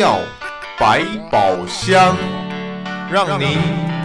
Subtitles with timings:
[0.00, 0.18] 药
[0.78, 2.16] 百宝箱，
[3.12, 3.58] 让您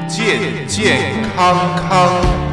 [0.09, 2.44] 健健康康。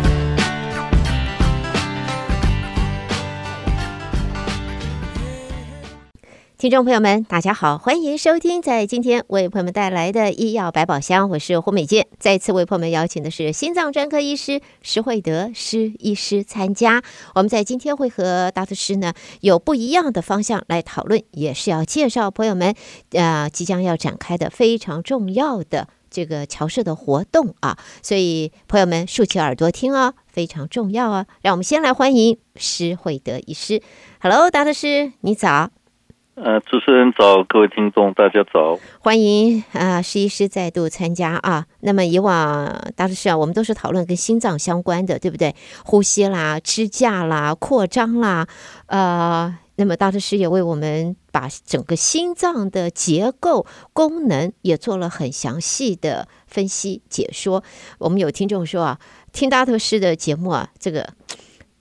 [6.62, 12.06] 听众朋友们，大家好，欢迎收听在今天为朋友们带来的医药百宝箱，我是胡美健。
[12.20, 17.02] 再次为朋友们邀请的是心脏专科医师施惠德施医师参加。
[17.34, 22.72] 我们在今天会和大特师呢有不一样的方向来讨论，也是要介绍朋友们
[23.10, 31.26] 呃即将要展开的非常重要的这个侨社的活动啊，所以朋友们竖起耳朵听哦，非常重要哦。
[31.40, 33.82] 让我们先来欢迎施惠德医师。
[34.20, 35.72] Hello，大特师，你早。
[36.34, 41.66] 呃，主持人早，各位听众大家早，欢迎啊，施医师再度参加啊。
[41.80, 45.54] 那么以往大特师啊，我们都是讨论跟心脏相关的，对不对？
[45.84, 48.48] 呼吸啦、支架啦、扩张啦，
[48.86, 57.62] 呃，那么大特师也为我们把整个心脏的结构功能也做了很详细的分析解说。
[57.98, 58.98] 我们有听众说啊，
[59.32, 61.10] 听大特师的节目啊，这个。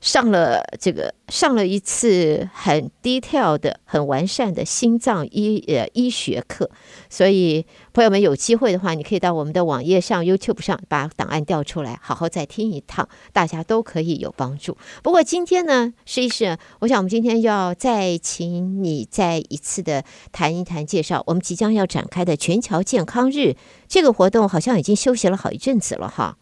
[0.02, 6.70] 上了这个上了一次很 detail 的、很完善的心脏医呃医学课，
[7.08, 14.76] 所以朋友们有机会的话，你可以到我们的网页上、YouTube 上把档案调出来，好好再听一趟，大家都可以有帮助。
[15.04, 23.56] 不过今天呢，施医师，我想我们今天要再请你再一次的谈一谈介绍我们即将要展开的全球健康日
[23.88, 26.38] 这个活动，好像已经休息了好一阵子了哈。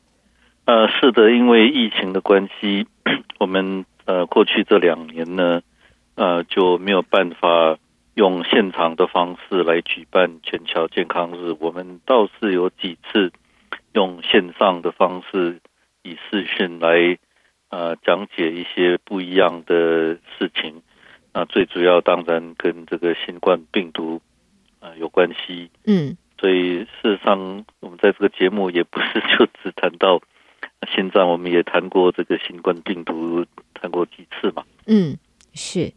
[0.69, 2.85] 呃，是的，因为疫情的关系。
[3.39, 5.63] 我们呃过去这两年呢，
[6.13, 7.79] 呃就没有办法
[8.13, 11.55] 用现场的方式来举办全侨健康日。
[11.59, 13.33] 我们倒是有几次
[13.93, 15.59] 用线上的方式，
[16.03, 17.17] 以视讯来
[17.71, 20.83] 呃讲解一些不一样的事情。
[21.33, 24.21] 那最主要当然跟这个新冠病毒
[24.81, 25.71] 呃有关系。
[25.87, 30.21] 嗯，所以事实上我们在这个节目也不是 就只谈到。
[30.87, 34.63] 现在我们也谈过这个新冠病毒，谈过几次嘛？
[34.85, 35.17] 嗯，
[35.53, 35.93] 是。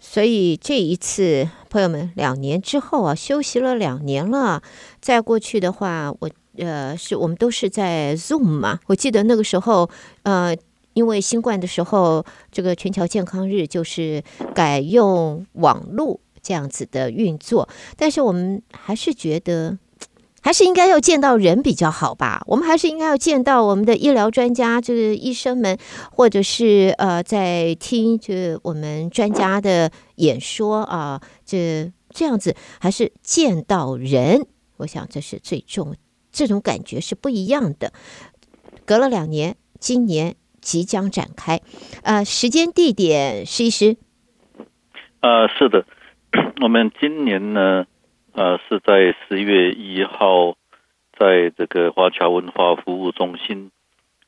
[0.00, 4.62] 所以这一次，朋友们，两年之后啊，休息了两年了。
[5.00, 8.80] 再过去的话，我呃，是我们都是在 Zoom 嘛。
[8.86, 9.88] 我记得那个时候，
[10.24, 10.54] 呃，
[10.92, 14.22] 因为新冠的时候，这个全球健康日就是
[14.54, 17.68] 改用网络这样子的运作。
[17.96, 19.78] 但是我们还是觉得。
[20.44, 22.44] 还是应该要见到人比较好吧？
[22.46, 25.78] 我们还是应该要见到我们的医疗专家，就是医生们，
[26.12, 34.46] 或者是呃，在听就我们专家的演说啊，这这样子还是见到人。
[34.76, 35.96] 我想这是最重，
[36.30, 37.94] 这种感觉是不一样的。
[38.84, 41.62] 隔了两年，今年即将展开，
[42.02, 43.96] 呃，时间地点，施医师。
[45.22, 45.86] 呃，是的，
[46.60, 47.86] 我们今年呢。
[48.34, 50.56] 呃，是在十月一号，
[51.16, 53.70] 在这个华侨文化服务中心，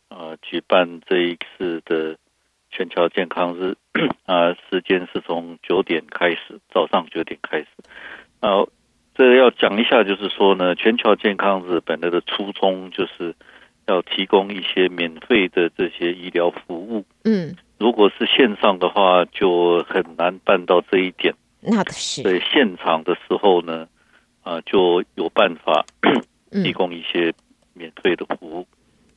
[0.08, 2.16] 呃，举办这一次的
[2.70, 3.74] 全球健康日。
[4.26, 7.66] 啊、呃，时间是从九点开始，早上九点开始。
[8.38, 8.68] 啊、呃，
[9.16, 13.34] 这个要讲一下，就是说呢，全球健康日本来的初衷就是
[13.88, 17.04] 要提供一些免费的这些医疗服务。
[17.24, 21.34] 嗯，如果是线上的话，就很难办到这一点。
[21.60, 22.22] 那可是。
[22.22, 23.88] 在现场的时候呢。
[24.46, 25.84] 啊，就有办法
[26.52, 27.34] 提供一些
[27.74, 28.66] 免费的服务。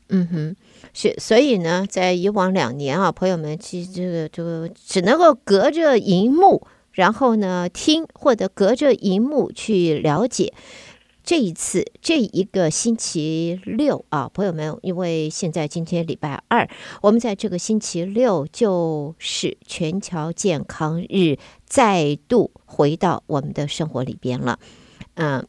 [0.07, 0.55] 嗯哼，
[0.91, 10.51] 是，所以呢，在以往两年啊，朋友们其实这个这个只能够隔着荧幕，然后呢听，或者隔着荧幕去了解。
[11.23, 16.67] 这一次这一个星期六啊，朋友们，因为现在今天礼拜二，
[17.03, 21.37] 我们在这个星期六就是全球健康日，
[21.67, 24.57] 再度回到我们的生活里边了。
[25.21, 25.45] 嗯，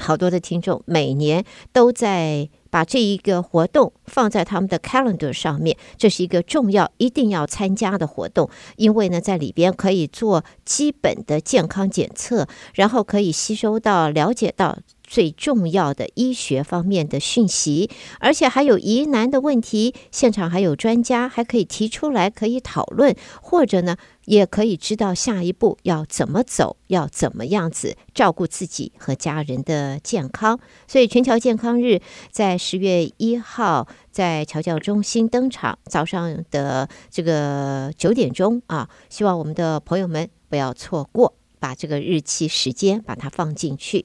[0.00, 14.78] 好多的听众每年都在把这一个活动放在他们的 calendar 上面，这是一个重要、一定要参加的活动，因为呢，在里边可以做基本的健康检测，然后可以吸收到、了解到。
[15.08, 17.88] 最重要的医学方面的讯息，
[18.20, 23.96] 而且还有疑难的问题，现场还有专家，还可以提出来可以讨论，或者呢，
[24.26, 30.60] 也可以知道下一步要怎么走，要怎么样子照顾自己和家人的健康。
[30.86, 32.00] 所以全球健康日
[32.30, 44.04] 在十月一号在侨教中心登场，早上的这个九点钟啊，希望我们的朋友们不要错过，把这个日期时间把它放进去。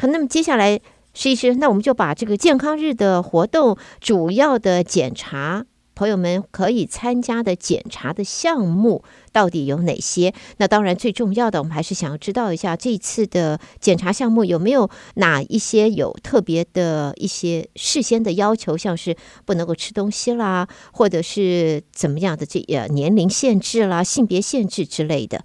[0.00, 0.80] 好，那么接下来，
[1.12, 10.32] 施医师，那我们就把这个健康日的活动主要的检查朋友们可以参加的检查的项目到底有哪些？
[10.56, 19.14] 那当然最重要的，我们还是想要知道一下这次的检查项目有没有哪一些有特别的一些事先的要求，像是
[19.44, 25.44] 不能够吃东西啦，或者是怎么样的这呃年龄限制啦、性别限制之类的。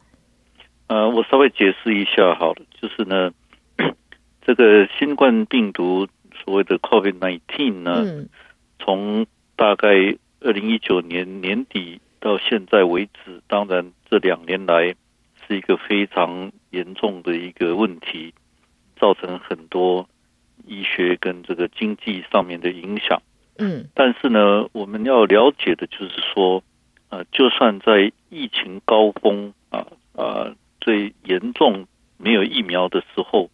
[0.87, 3.31] 呃，我稍微解释一下好了，就是呢，
[4.45, 6.07] 这个新冠病毒
[6.43, 8.29] 所谓的 COVID-19 呢，嗯、
[8.79, 9.25] 从
[9.55, 9.87] 大概
[10.41, 14.95] 二零一九年年底到现在为止，当然这两年来
[15.47, 18.33] 是一个非常严重的一个问题，
[18.99, 20.07] 造成很多
[20.67, 23.21] 医学跟这个经济上面的影响。
[23.57, 26.63] 嗯，但是呢，我们要了解的就是说，
[27.09, 30.23] 呃，就算在疫情高峰啊啊。
[30.23, 31.87] 呃最严重
[32.17, 33.49] 没有疫苗的时候，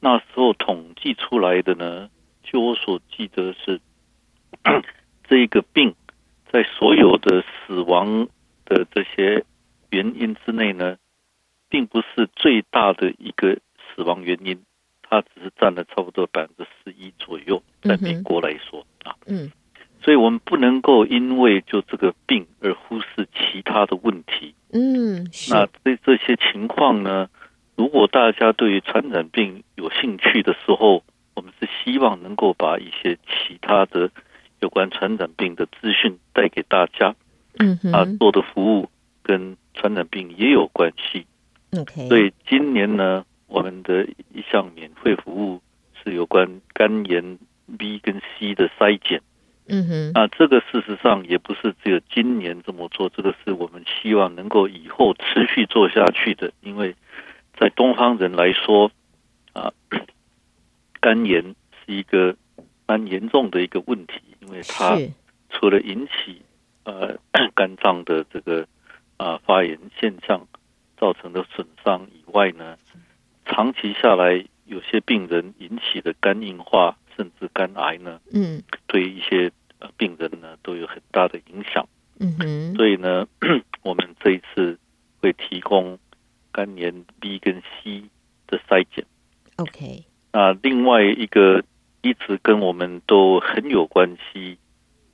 [0.00, 2.08] 那时候统计出来的呢，
[2.42, 3.80] 据我所记得是，
[5.28, 5.94] 这个病
[6.50, 8.28] 在所有的死亡
[8.64, 9.44] 的这些
[9.90, 10.96] 原因之内呢，
[11.68, 13.58] 并不是最大的一个
[13.94, 14.62] 死亡原因，
[15.02, 19.52] 它只是占了差不多百分之十一左右，在美国来说啊，嗯，
[20.02, 24.54] 所以我们不能够因为就这个病而忽视其他的问题。
[24.72, 27.28] 嗯，那这这些情况呢，
[27.80, 31.02] 如果大家对于传染病有兴趣的时候，
[31.34, 34.10] 我们是希望能够把一些其他的
[34.60, 37.14] 有关传染病的资讯带给大家。
[37.58, 38.90] 嗯哼，啊，做的服务
[39.22, 41.24] 跟传染病也有关系。
[41.72, 45.62] OK，所以今年呢，我们的一项免费服务
[46.04, 47.38] 是有关肝炎
[47.78, 49.22] B 跟 C 的筛检。
[49.68, 56.52] 嗯哼，那这个事实上也不是只有今年这么做，这个是我们希望能够以后持续做下去的。
[56.60, 56.94] 因为
[57.60, 58.90] 在东方人来说，
[59.52, 59.70] 啊，
[61.00, 61.54] 肝炎
[61.84, 62.34] 是一个
[62.86, 64.96] 蛮严重的一个问题，因为它
[65.50, 66.40] 除了引起
[66.84, 67.18] 呃
[67.54, 68.66] 肝脏的这个
[69.18, 70.48] 啊发炎现象
[70.96, 72.78] 造成的损伤以外呢，
[73.44, 79.90] 长期下来有些病人引起的肝硬化甚至肝癌呢，嗯，对一些呃。
[79.98, 81.86] 病人呢都有很大的影响，
[82.18, 83.26] 嗯哼，所以呢，
[83.82, 84.78] 我们这一次
[85.20, 85.98] 会提供
[86.52, 88.02] 肝炎 B 跟 C
[88.46, 89.04] 的筛检
[89.56, 90.04] ，OK。
[90.32, 91.62] 那另外一个
[92.02, 94.58] 一直跟我们都很有关系，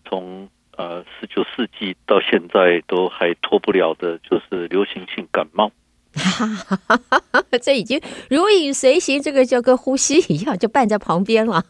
[0.04, 5.72] 从呃十九世纪到现在都还脱不了的，就是流行性感冒。
[7.60, 8.00] 这已经
[8.30, 11.62] 如影随形，这个就跟呼吸一样，就伴在旁边了。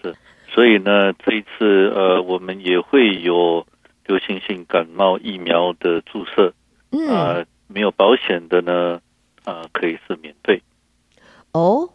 [0.00, 0.14] 是
[0.48, 3.66] 所以呢，这一次呃，我们也会有
[4.06, 6.52] 流行性感冒疫苗的注射，
[6.90, 9.00] 嗯，呃，没有保险的呢，
[9.44, 10.62] 呃，可以是免费。
[11.52, 11.90] 哦，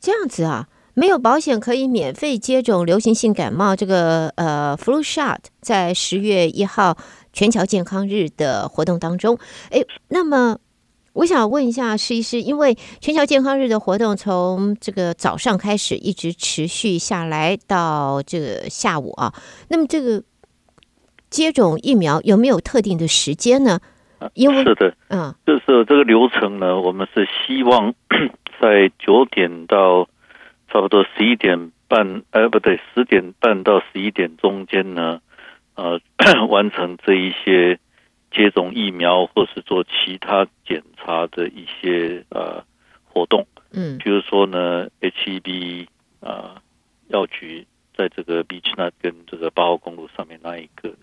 [0.00, 6.96] 这样子啊，没有保险可以免费接种流行性感冒这个呃 flu shot，在十月一号
[7.32, 9.38] 全桥健康日的活动当中，
[9.70, 10.58] 哎，那么。
[11.14, 19.34] 我想问一下，是一是因为全桥健康日的活动从这个早上开始，一直持续下来到这个下午啊。
[19.68, 20.22] 那么这个
[21.28, 23.80] 接种疫苗有没有特定的时间呢？
[24.34, 27.94] 因为是的，嗯，就是这个流程呢，我们是希望
[28.60, 30.08] 在九点到
[30.68, 35.20] 差不多十一点半，呃，不对，十点半到十一点中间呢，
[35.74, 36.00] 呃，
[36.48, 37.78] 完成这一些。
[38.34, 42.64] 接种疫苗或是做其他检查的一些呃
[43.04, 45.86] 活动，嗯，比如说呢，H-E-B
[46.20, 46.62] 啊
[47.08, 50.94] 药局在这个 Beachnut 跟这个八号公路上面那一个，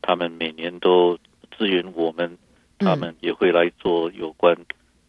[0.00, 1.16] 他们每年都
[1.56, 2.36] 支援我们，
[2.84, 4.56] 他们也会来做有关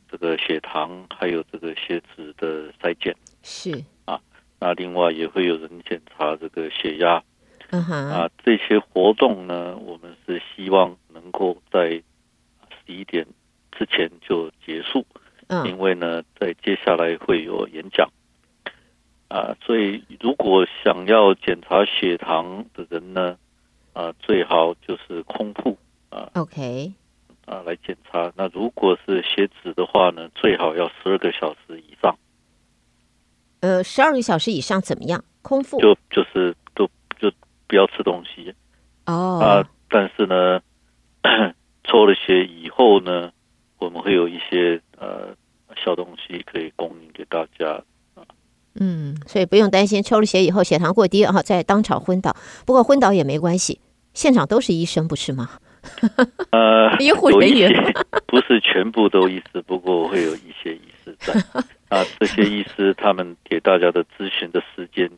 [0.10, 4.20] 这个血糖还有这个血脂的筛检，是啊，
[4.60, 7.24] 那另外也会有人检查这个血压。
[7.72, 13.26] 嗯哼啊，这些活动呢，我们是希望能够在十一点
[13.72, 15.04] 之前就结束
[15.48, 15.66] ，uh.
[15.66, 18.08] 因为呢，在接下来会有演讲。
[19.30, 23.36] 啊，所以如果想要检查血糖的人呢，
[23.94, 25.76] 啊，最好就是空腹
[26.12, 26.94] 啊，OK，
[27.46, 28.32] 啊来检查。
[28.36, 32.18] 那如果是血脂的话呢，最好要十二个小时以上。
[33.62, 35.24] 呃，十二个小时以上怎么样？
[35.42, 36.88] 空腹就就是都
[37.20, 37.32] 就。
[37.66, 38.54] 不要吃东西
[39.08, 39.44] 哦、oh.
[39.44, 39.70] 啊！
[39.90, 40.62] 但是呢，
[41.84, 43.32] 抽了血以后呢，
[43.80, 45.36] 我们会有一些呃
[45.84, 47.82] 小东西可以供应给大家
[48.14, 48.22] 啊。
[48.76, 52.36] 嗯，所以不用担心抽了血以后血糖过低啊，再当场昏倒。
[52.68, 53.80] 不过昏倒也没关系，
[54.14, 55.50] 现场都是医生，不是吗？
[56.52, 57.72] 呃， 医护人员
[58.28, 61.34] 不是全部都医师，不过会有一些医师在
[61.90, 62.04] 啊。
[62.20, 65.10] 这些医师他们给大家的咨询的时间。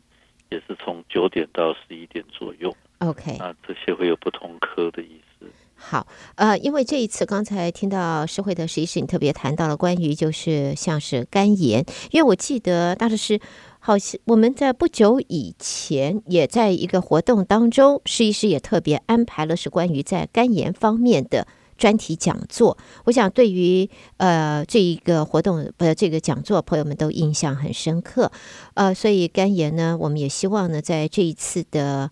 [0.48, 2.72] 也是从九点到十一点左右。
[2.98, 5.44] OK，啊，这些会有不同科的意思。
[5.78, 6.06] 好，
[6.36, 13.38] 呃，因为这一次刚才听到施惠德医师，你特别谈到了关于就是像是肝炎，因为我记得大致是
[13.78, 22.78] 好像我们在不久以前也在一个活动当中，施医师也特别安排了是关于在肝炎方面的专题讲座。
[23.04, 28.32] 我想对于呃这一个活动呃这个讲座，朋友们都印象很深刻。
[28.74, 32.10] 呃，所以肝炎呢，我们也希望呢，在这一次的。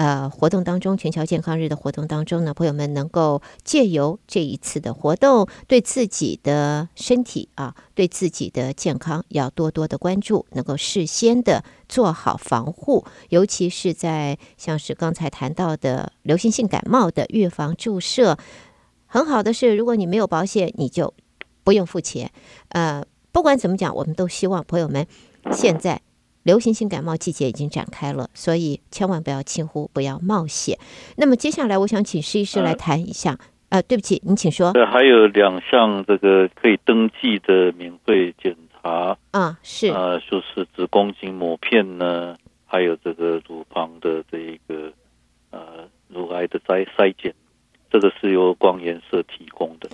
[0.00, 18.38] 呃，活动当中，全球健康日的活动当中呢，朋友们能够借由这一次的活动，对自己的身体啊，对自己的健康要多多的关注，能够事先的做好防护，尤其是在像是刚才谈到的流行性感冒的预防注射，
[19.04, 21.12] 很好的是，如果你没有保险，你就
[21.62, 22.32] 不用付钱。
[22.70, 25.06] 呃，不管怎么讲，我们都希望朋友们
[25.52, 26.00] 现在。
[26.42, 30.78] 流行性感冒季节已经展开了，所以千万不要轻忽，不要冒险。
[31.16, 33.38] 那么接下来，我想请施医师来谈一下。
[33.68, 34.70] 呃，呃，对不起，您请说。
[34.72, 44.92] 呃，还有两项这个可以登记的免费检查啊，是呃，就是子宫颈抹片呢，还有这个乳房的这一个
[45.50, 47.32] 呃乳癌的筛筛检，
[47.92, 49.88] 这个是由光研社提供的。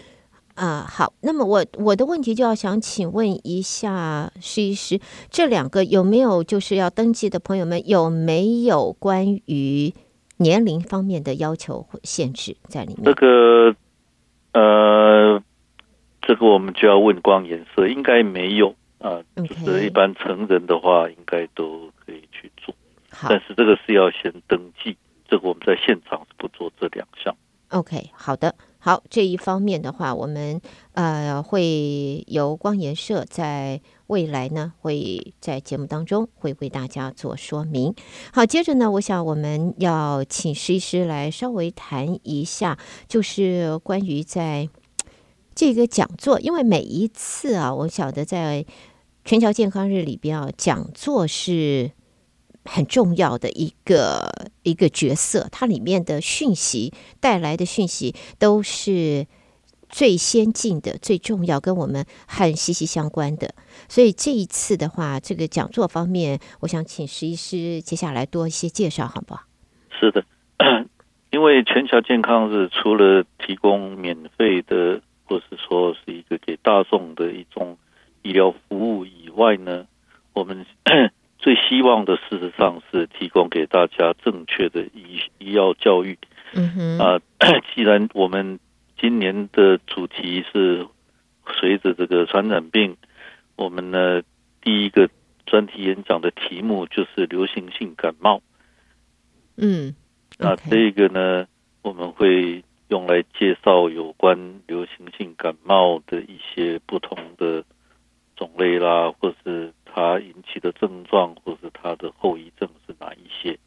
[0.57, 4.99] 啊、呃，好，那么我我的问题就要想请问一下施医师，
[5.31, 9.93] 这两个有没有就是要登记的朋友们有没有关于
[10.39, 13.05] 年龄方面的要求或限制在里面？
[13.05, 13.77] 这个
[14.53, 15.43] 呃，
[16.23, 19.65] 这个我们就要问光颜色，应该没有啊，呃 Okay.
[19.67, 22.75] 就是一般成人的话应该都可以去做，
[23.11, 24.97] 好但是这个是要先登记，
[25.29, 27.37] 这个我们在现场是不做这两项。
[27.69, 28.55] OK，好的。
[28.87, 30.61] 好，这一方面的话，我们
[30.93, 37.93] 呃会由光研社在未来呢，会在节目当中会为大家做说明。
[38.33, 42.79] 好，接着呢，我想我们要请施医师来稍微谈一下，
[43.09, 44.69] 就是关于在
[45.53, 48.65] 这个讲座，因为每一次啊，我晓得在
[49.25, 51.91] 全球健康日里边啊，讲座是。
[52.69, 54.29] 很重要的一个
[54.67, 59.27] 一个角色，它里面的讯息带来的讯息都是
[59.89, 63.55] 最先进的、最重要，跟我们很息息相关的。
[63.89, 69.45] 所以这一次的话，这个讲座方面，我想请石医师接下来多一些介绍，好不好？
[70.01, 70.25] 是的，
[71.31, 77.79] 因为全球健康日除了提供免费的，或是说是一个给大众的一种
[78.23, 79.87] 医疗服务以外呢，
[80.33, 80.67] 我们。
[81.47, 86.19] 最希望的，事实上是提供给大家正确的医医药教育。
[86.55, 87.21] 嗯哼，啊，
[87.73, 88.59] 既然我们
[89.01, 90.89] 今年的主题是
[91.55, 92.97] 随着这个传染病，
[93.55, 94.23] 我们呢
[94.61, 95.09] 第一个
[95.47, 98.43] 专题演讲的题目就是流行性感冒。
[99.57, 99.95] 嗯，
[100.39, 101.47] 那这个呢，
[101.83, 104.37] 我们会用来介绍有关
[104.67, 107.63] 流行性感冒的一些不同的
[108.37, 109.73] 种类啦，或是。
[109.99, 113.59] 它引起的症状，或是它的后遗症是哪一些？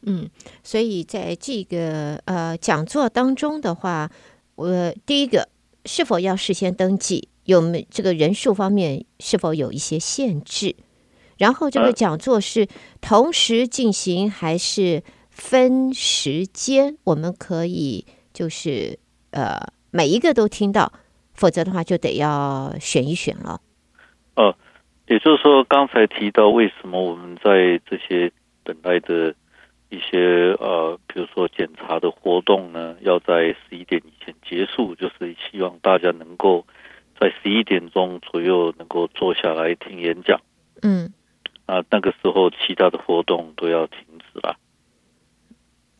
[0.00, 0.30] 嗯，
[0.62, 4.10] 所以在这个呃讲座当中的话，
[4.54, 5.50] 我第一个
[5.84, 7.28] 是否要事先登记？
[7.44, 10.74] 有没这个人数方面是否有一些限制？
[11.36, 12.66] 然后这个讲座是
[13.02, 16.96] 同时进行还是分时间？
[17.04, 18.98] 我们可以就是
[19.32, 20.94] 呃每一个都听到，
[21.42, 23.60] 否则的话就得要选一选了。
[24.36, 24.54] 呃，
[25.08, 28.30] 也就是说，刚才提到为什么我们在这些
[28.62, 29.34] 等待的
[29.88, 36.64] 一些呃，比如说检查的活动呢，要在十一点以前结束，就是希望大家能够
[37.18, 40.40] 在十一点钟左右能够坐下来听演讲。
[40.82, 41.12] 嗯，
[41.66, 44.56] 啊，那个时候其他的活动都要停止了。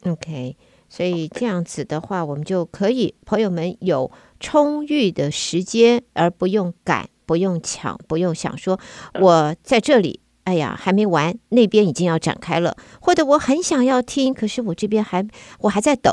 [0.04, 0.56] OK，
[0.88, 4.10] 所以这样子的话，我们就可以朋友们有
[4.42, 7.08] 充裕的时间，而不用赶。
[7.24, 8.78] 不用抢，不用想说，
[9.14, 15.26] 我在这里，哎呀，还没完，那边已经要展开了，或者我很想要听，可是我这边还
[15.60, 16.12] 我还在等，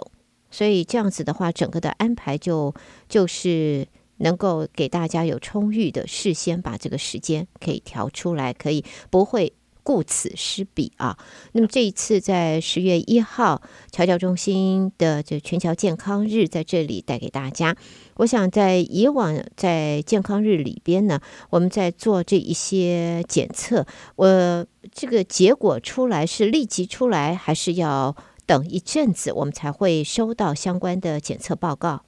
[0.50, 2.74] 所以这样子的话，整个的安排就
[3.10, 3.86] 就是
[4.18, 9.52] 能够给大家有充裕的事先把这个时间可以调出来，可以不会。
[9.84, 11.18] 顾此失彼啊！
[11.54, 17.76] 那么这一次在十月一号，侨教中心的这全桥健康日在这里带给大家。
[18.18, 21.20] 我想在以往在健康日里边呢，
[21.50, 32.04] 我们在做这一些检测，我这个结果出来是立即出来，还是要等一阵子，我们才会收到相关的检测报告？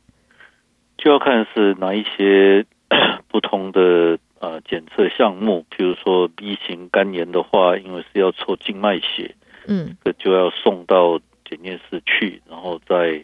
[0.98, 2.66] 就要看是哪一些
[3.28, 4.20] 不同的。
[4.42, 9.36] 呃，检测项目，譬如说 B 型肝炎的话，因为是要抽静脉血，
[9.68, 13.24] 嗯，这就要送到检验室去，然后再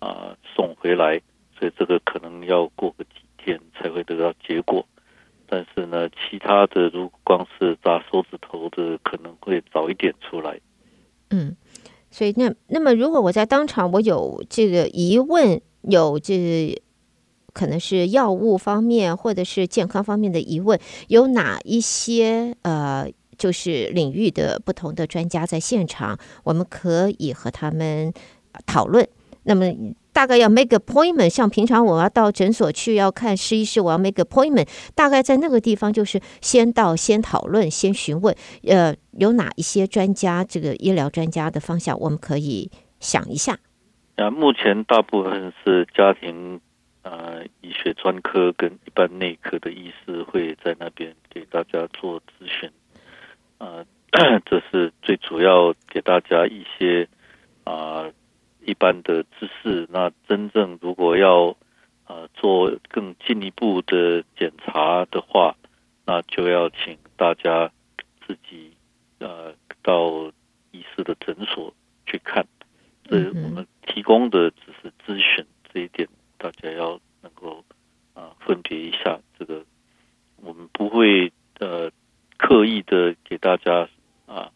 [0.00, 1.22] 啊、呃、送回来，
[1.56, 4.84] 所以这个可能要过个几天才会得到结果。
[5.48, 10.58] 但是呢，其他的如果光是扎手指头的，可能会早一点出来。
[11.30, 11.56] 嗯，
[12.10, 16.82] 所以那那么如果我在当场我有这个疑问，有这个、
[17.56, 28.12] 可能是药物方面或者是健康方面的疑问，有哪一些呃，就是领域的不同的专家在现场，我们可以和他们
[28.66, 29.08] 讨论。
[29.44, 29.72] 那么。
[30.16, 38.34] 大概要 make appointment，像平常我要到诊所去要看施医师，我要 make appointment，大概在那个地方就是先到先讨论先询问，
[38.66, 43.58] 呃，有哪一些专家这个医疗专家的方向，我们可以想一下。
[44.16, 46.58] 啊，目前大部分是家庭
[47.06, 52.70] 呃医学专科跟一般内科的医师会在那边给大家做咨询，
[53.58, 53.86] 呃，
[54.44, 57.08] 这是最主要给大家一些
[57.64, 58.10] 啊。
[58.10, 58.12] 呃
[58.68, 61.56] 一般的知识，那真正如果要
[62.08, 65.54] 呃做更进一步的检查的话，
[66.04, 67.70] 那就要请大家
[68.26, 68.72] 自己
[69.20, 70.32] 呃到
[70.72, 71.72] 医师的诊所
[72.06, 72.44] 去看。
[73.04, 76.08] 这我们提供的只是咨询，这一点
[76.38, 77.64] 大家要能够
[78.14, 79.20] 啊、分别一下。
[79.38, 79.64] 这个
[80.36, 81.90] 我们不会呃
[82.36, 83.88] 刻意的给大家
[84.26, 84.50] 啊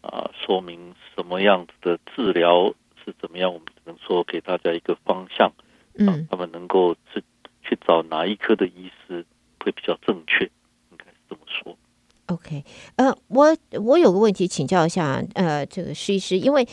[0.00, 2.74] 啊、说明什么样子的治疗。
[3.04, 3.54] 是怎么样？
[3.54, 5.52] 我们只能说给大家一个方向，
[5.94, 7.22] 嗯，他们能够去
[7.62, 9.24] 去找哪一科的医师
[9.60, 10.44] 会比较正确，
[10.90, 11.78] 应该是这么说。
[12.26, 12.64] OK，
[12.96, 16.66] 呃，我我有个问题请教一下，呃，这个徐医师，因为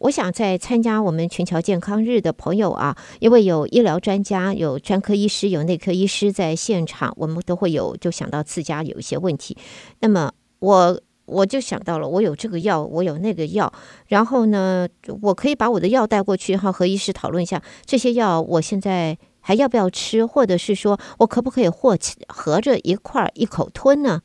[0.00, 9.56] 我想在参加我们全球健康日的朋友啊，因为有医疗专家、有专科医师、有内科医师在现场，我们都会有就想到自家有一些问题，
[10.00, 11.00] 那么我。
[11.26, 13.72] 我就想到了，我有这个药，我有那个药，
[14.08, 14.88] 然后呢，
[15.22, 24.22] 我可以把我的药带过去，然后和医师讨论一下这些药我现在还要不要吃，或者是说我可不可以和合着一块儿一口吞呢？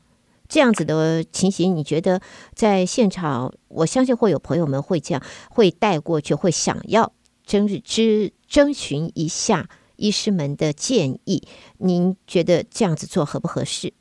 [0.47, 2.21] 这样子的情形，你觉得
[2.53, 7.13] 在现场，我相信会有朋友们会这样，会带过去，会想要
[7.45, 11.47] 征知征询一下医师们的建议。
[11.77, 13.93] 您觉得这样子做合不合适？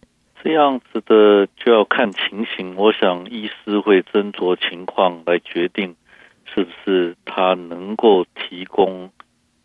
[0.42, 5.96] 这样子的就要看情形，我想医师会斟酌情况来决定，
[6.44, 9.10] 是不是他能够提供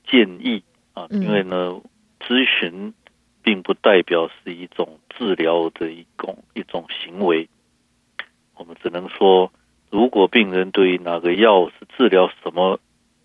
[0.09, 0.63] 建议
[0.93, 1.05] 啊？
[1.11, 1.81] 因为呢，
[2.21, 2.93] 咨询
[3.49, 7.49] 并不代表是一种治疗的一种一种行为，
[8.55, 9.51] 我们只能说，
[9.89, 12.79] 如果病人对于哪个药是治疗什么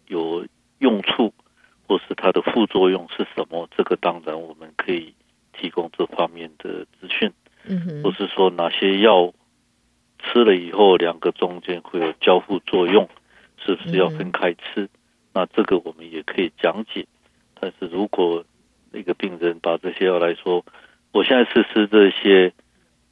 [0.06, 0.46] 有
[0.78, 1.34] 用处，
[1.86, 5.12] 或是它的副作用是什么，这个当然我们可以
[5.52, 7.30] 提供这方面的资讯。
[7.66, 9.34] 嗯，或是说哪些药
[10.20, 13.10] 吃了以后，两个中间会有交互作用，
[13.58, 14.88] 是不是要分开吃？
[15.34, 17.06] 那这个我们也可以讲解。
[17.60, 18.46] 但是如果
[18.94, 20.64] 那个病人把这些药来说，
[21.12, 22.52] 我现在是吃这些，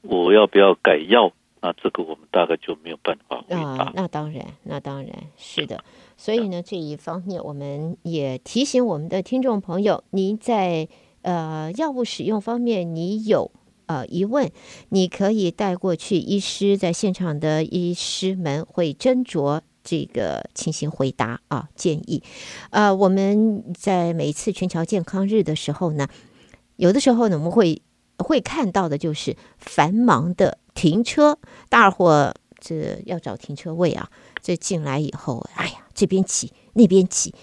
[0.03, 1.33] 我要不要改药？
[1.61, 3.85] 那这个我们大概就没有办法回答。
[3.85, 5.83] 啊，那当然，那当然是的。
[6.16, 10.88] 所以呢，这一方面我们也提醒我们的听众朋友，您在
[11.23, 13.51] 呃药物使用方面，你有。
[13.87, 14.51] 呃，疑问
[14.90, 22.23] 你可以带过去，医师在现场的医师们会斟酌这个情形回答啊建议。
[22.71, 26.09] 呃，我们在每次全侨健康日的时候呢，
[26.77, 27.83] 有的时候呢，我们会
[28.18, 37.35] 会看到的就是繁忙的停车，大伙这要找停车位啊，这进来以后，哎呀，这边挤，那边挤。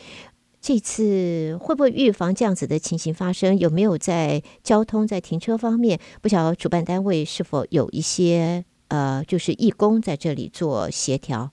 [0.62, 3.58] 这次会不会预防这样子的情形发生？
[3.58, 11.52] 有没有在交通、在停车方面，不晓得主办单位是否有一些呃，就是义工在这里做协调？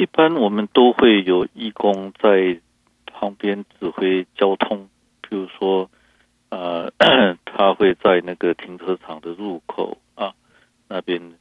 [0.00, 2.58] 一般我们都会有义工在
[3.04, 4.88] 旁边指挥交通，
[5.20, 5.90] 比如说
[6.48, 6.90] 呃，
[7.44, 10.32] 他会在那个停车场的入口啊
[10.88, 11.34] 那边，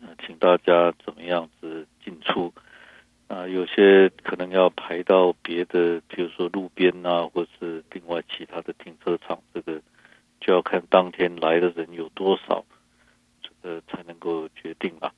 [0.00, 2.54] 呃，请大家怎么样子进出。
[3.28, 9.82] 啊，有些可能要排到别的，比如说路边啊，或是另外其他的停车场，这个
[10.40, 12.64] 就要看当天来的人有多少，
[13.42, 15.12] 这个才能够决定了。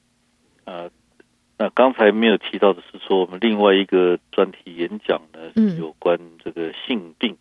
[0.65, 0.91] 啊，
[1.57, 7.37] 那刚才没有提到的是说，我们另外一个专题演讲呢，是有关这个性病，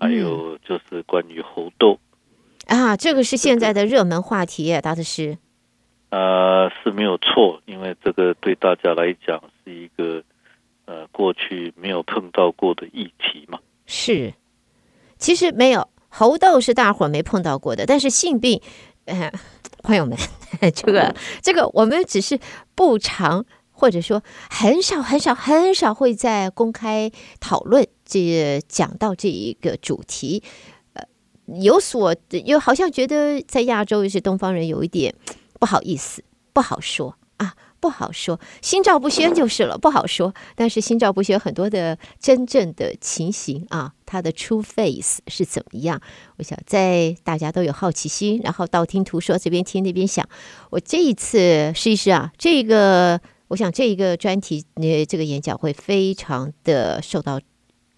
[0.00, 1.98] 还有就是关于猴痘。
[2.66, 5.38] 啊，这个是现在的热门话题，大律师。
[6.10, 10.22] 呃，是没有错，因为这个对大家来讲是一个
[10.86, 13.58] 呃过去没有碰到过的议题嘛。
[13.86, 14.34] 是，
[15.18, 18.60] 其实没有猴痘是大伙儿没碰到过的，但是性病，
[19.04, 19.30] 呃，
[19.82, 20.16] 朋友们，
[20.74, 22.38] 这个这个我们只是
[22.74, 30.42] 不常，或者说很少很少很少会在公开讨论这讲到这一个主题，
[30.94, 31.04] 呃，
[31.60, 35.14] 有所又好像觉得在亚洲有些东方人有一点
[35.58, 37.54] 不好意思，不好说啊。
[37.80, 40.34] 不好说，心照不宣就是了，不好说。
[40.54, 46.00] 但是心照不宣很多的真正的情形啊，它的 true face 是怎么样？
[46.36, 50.28] 我想在大家都有好奇心，然后道听途说，这边听那边想。
[50.70, 57.40] 我这一次试一试啊，这个我想这一个专题，呃，这个演讲会非常的受到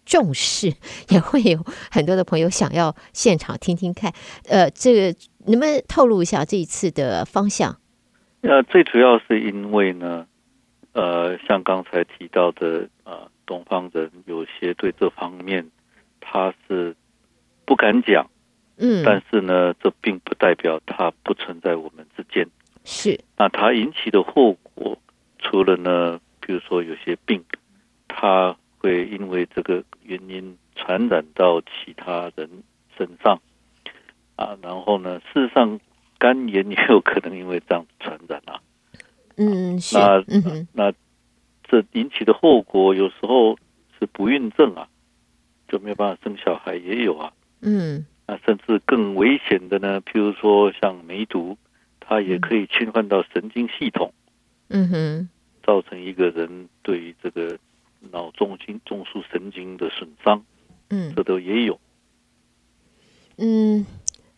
[0.05, 0.75] 重视，
[1.09, 4.13] 也会有很多的朋友想要现场听听看。
[4.47, 7.80] 呃，这个能不能透露一下这一次的方向？
[8.43, 10.27] 那最主要是因为呢，
[10.93, 15.71] 呃，像刚才提到的，呃，东方人有些对这方面
[16.21, 16.97] 他是
[17.67, 18.31] 不敢讲，
[18.79, 22.49] 嗯，但是呢，这并不代表它不存在我们之间。
[22.85, 24.99] 是，那它引起的后果，
[25.39, 27.45] 除了呢，比如说有些病，
[28.09, 32.49] 它会因为这个原因传染到其他人
[32.97, 33.39] 身上，
[34.37, 35.79] 啊，然后呢，事实上。
[36.21, 38.61] 肝炎也有可能因为这样子传染啊，
[39.37, 40.93] 嗯，是，那嗯那
[41.65, 43.57] 这引起的后果有时候
[43.99, 44.87] 是不孕症啊，
[45.67, 51.57] 就没有办法生小孩也有啊，嗯，那甚至更危险的呢，譬如说像梅毒，
[52.01, 54.13] 它也可以侵犯到神经系统，
[54.69, 55.29] 嗯哼，
[55.65, 57.59] 造成一个人对于这个
[58.11, 60.45] 脑中心中枢神经的损伤，
[60.91, 61.81] 嗯，这都也有，
[63.39, 63.87] 嗯，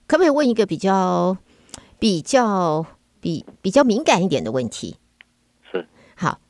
[0.06, 1.36] 可不可以问一个比较？
[2.02, 2.84] 比较
[3.20, 4.96] 比比较敏感一点的问题
[5.70, 5.86] 是
[6.16, 6.40] 好，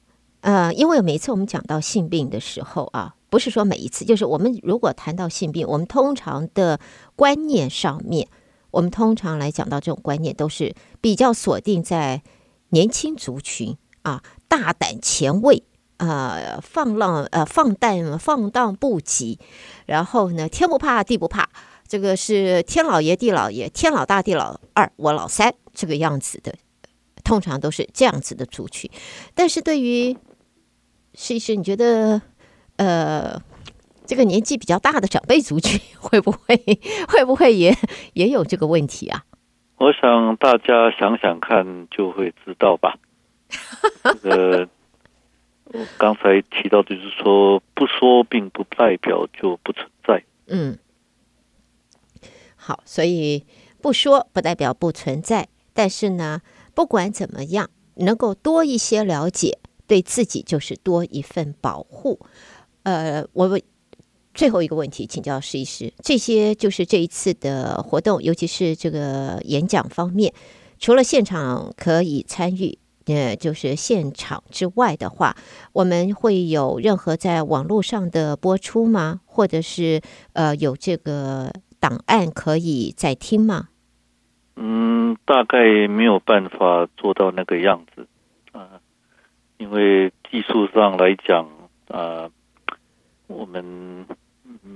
[0.41, 6.81] 呃，因为每一次我们讲到性病的时候啊，不是说每一次，就是我们如果谈到性病，我们通常的
[7.17, 8.29] 观念上面，
[8.71, 12.23] 我们通常来讲到这种观念都是比较锁定在
[12.71, 15.65] 年轻族群啊，大胆前卫
[15.99, 19.39] 啊、呃，放浪呃放荡放荡不羁，
[19.85, 21.51] 然后呢，天不怕地不怕。
[21.93, 26.55] 这个是天老爷地老爷，天老大地老二，我老三，这个样子的，
[27.23, 28.91] 通常都是这样子的族群。
[29.35, 30.17] 但是对于
[31.13, 32.23] 试一试，你觉得
[32.77, 33.39] 呃，
[34.07, 36.57] 这个年纪比较大的长辈族群 会不会
[37.09, 37.77] 会不会也
[38.15, 39.27] 也有这个问题啊？
[39.77, 42.97] 我想大家想想看就会知道吧。
[44.23, 44.67] 呃，
[45.65, 50.25] 我刚才提到就是说，不说并不代表就不存在。
[50.47, 50.79] 嗯。
[52.65, 53.45] 好，所以
[53.81, 56.41] 不说不代表不存在，但是呢，
[56.75, 62.21] 不管怎么样，能够多一些了解，对自己就是多一份保护。
[62.85, 63.59] 呃，我
[64.33, 70.33] 最后一个问题请教试一试，这些就是这一次的活动，尤其是这个演讲方面，
[70.79, 75.37] 除了现场可以参与，呃，就是现场之外的话，
[75.73, 79.23] 我们会有任何在网络上的播出吗？
[79.27, 80.01] 或者是
[80.35, 81.53] 呃，有这个？
[81.83, 83.71] 档案可以再听吗？
[84.55, 88.07] 嗯，大概没有办法做到那个样子
[88.53, 88.81] 啊，
[89.59, 91.49] 因为技术上来讲
[91.89, 92.31] 啊，
[93.27, 94.07] 我们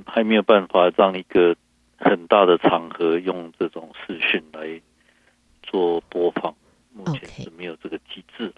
[0.04, 1.54] 还没有办法让一个
[1.96, 4.80] 很大的场合用这种视讯来
[5.62, 6.52] 做播放，
[6.92, 8.52] 目前是没有这个机制。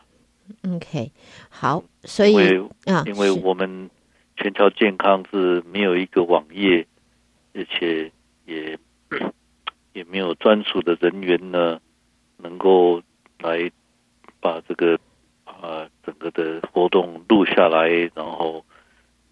[0.75, 1.13] OK，
[1.51, 2.57] 好，所以
[2.87, 3.91] 啊，因为我们
[4.39, 6.87] 全球健康是没有一个网页，
[7.53, 8.11] 而且。
[8.49, 8.79] 也
[9.93, 11.81] 也没有专属的人员呢，
[12.39, 13.03] 能够
[13.41, 13.71] 来
[14.41, 14.99] 把这个
[15.45, 18.65] 啊、整个的活动录下来，然后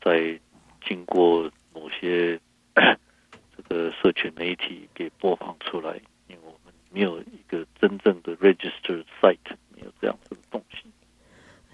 [0.02, 0.38] 再
[0.86, 2.38] 经过某些
[3.56, 6.00] 这个社群媒体给播放出来。
[6.28, 10.84] 因为我们没有一个真正的 register site，没有这样子的东西。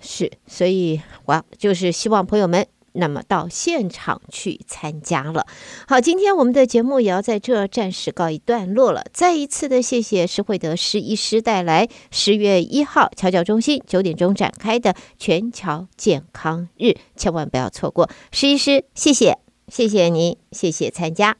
[0.01, 2.67] 是，所以我就是希望朋友们。
[2.93, 5.47] 那么到现场去参加了。
[5.87, 9.05] 好，今天我们的节目也要在这暂时告一段落了。
[9.13, 18.09] 再一次的谢谢施惠德施医师带来十月一号侨教中心九点钟展开的全桥健康日，千万不要错过。
[18.31, 21.37] 施医师，谢谢，谢谢您，谢谢参加，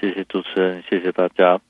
[0.00, 1.60] 谢谢主持人，谢谢大家。